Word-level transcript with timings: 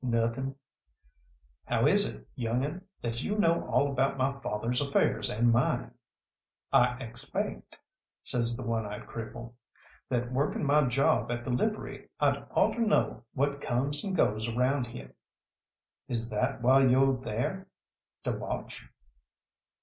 "Nothin'." 0.03 0.55
"How 1.65 1.85
is 1.85 2.11
it, 2.11 2.27
young 2.33 2.65
un, 2.65 2.81
that 3.03 3.21
you 3.21 3.37
know 3.37 3.65
all 3.67 3.91
about 3.91 4.17
my 4.17 4.33
father's 4.39 4.81
affairs 4.81 5.29
and 5.29 5.51
mine?" 5.51 5.91
"I 6.73 6.97
expaict," 6.99 7.75
says 8.23 8.57
that 8.57 8.65
one 8.65 8.83
eyed 8.87 9.05
cripple, 9.05 9.53
"that 10.09 10.31
working 10.31 10.65
my 10.65 10.87
job 10.87 11.31
at 11.31 11.45
the 11.45 11.51
livery 11.51 12.09
I'd 12.19 12.47
oughter 12.49 12.81
know 12.81 13.25
what 13.35 13.61
comes 13.61 14.03
and 14.03 14.15
goes 14.15 14.49
around 14.49 14.87
heah." 14.87 15.11
"Is 16.07 16.31
that 16.31 16.63
why 16.63 16.87
you're 16.87 17.15
there 17.17 17.67
to 18.23 18.31
watch?" 18.31 18.87